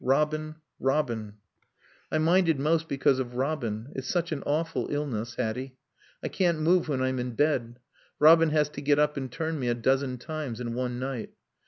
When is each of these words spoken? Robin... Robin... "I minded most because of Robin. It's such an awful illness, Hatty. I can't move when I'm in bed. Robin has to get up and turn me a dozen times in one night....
Robin... 0.03 0.55
Robin... 0.79 1.31
"I 2.11 2.17
minded 2.17 2.59
most 2.59 2.87
because 2.89 3.19
of 3.19 3.35
Robin. 3.35 3.91
It's 3.93 4.07
such 4.07 4.31
an 4.31 4.41
awful 4.47 4.87
illness, 4.89 5.35
Hatty. 5.35 5.77
I 6.23 6.27
can't 6.27 6.59
move 6.59 6.89
when 6.89 7.03
I'm 7.03 7.19
in 7.19 7.35
bed. 7.35 7.77
Robin 8.17 8.49
has 8.49 8.67
to 8.69 8.81
get 8.81 8.97
up 8.97 9.15
and 9.15 9.31
turn 9.31 9.59
me 9.59 9.67
a 9.67 9.75
dozen 9.75 10.17
times 10.17 10.59
in 10.59 10.73
one 10.73 10.97
night.... 10.97 11.29